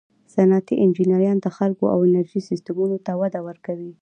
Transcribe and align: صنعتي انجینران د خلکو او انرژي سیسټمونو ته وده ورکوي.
صنعتي 0.35 0.75
انجینران 0.83 1.37
د 1.41 1.47
خلکو 1.57 1.83
او 1.93 1.99
انرژي 2.07 2.41
سیسټمونو 2.49 2.97
ته 3.05 3.11
وده 3.21 3.39
ورکوي. 3.47 3.91